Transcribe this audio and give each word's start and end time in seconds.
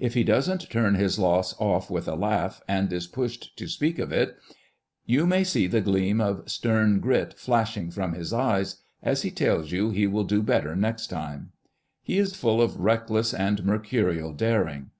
If 0.00 0.14
he 0.14 0.24
doesn't 0.24 0.68
turn 0.68 0.96
his 0.96 1.16
loss 1.16 1.54
off 1.60 1.88
with 1.90 2.08
a 2.08 2.16
laugh, 2.16 2.60
and 2.66 2.92
is 2.92 3.06
pushed 3.06 3.56
to 3.56 3.68
speak 3.68 4.00
of 4.00 4.10
it, 4.10 4.36
you 5.06 5.28
may 5.28 5.44
see 5.44 5.68
the 5.68 5.80
gleam 5.80 6.20
of 6.20 6.50
stern 6.50 6.98
grit 6.98 7.34
flashing 7.38 7.88
from 7.92 8.14
his 8.14 8.32
eyes, 8.32 8.82
as 9.00 9.22
he 9.22 9.30
tells 9.30 9.70
you 9.70 9.90
he 9.90 10.08
will 10.08 10.24
do 10.24 10.42
better 10.42 10.74
next 10.74 11.06
time. 11.06 11.52
He 12.02 12.18
is 12.18 12.34
full 12.34 12.60
of 12.60 12.80
reckless 12.80 13.32
and 13.32 13.64
mer 13.64 13.78
curial 13.78 14.32
daring. 14.32 14.90